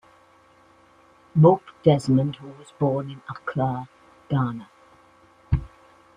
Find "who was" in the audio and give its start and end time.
2.37-2.73